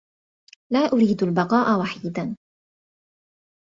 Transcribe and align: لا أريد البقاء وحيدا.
لا 0.73 0.79
أريد 0.79 1.23
البقاء 1.23 1.79
وحيدا. 1.79 2.35